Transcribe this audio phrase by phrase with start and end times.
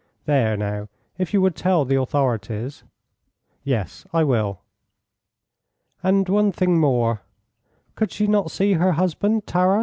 [0.25, 2.83] There, now, if you would tell the authorities."
[3.63, 4.61] "Yes, I will."
[6.01, 7.21] "And one thing more;
[7.93, 9.79] could she not see her husband, Taras?"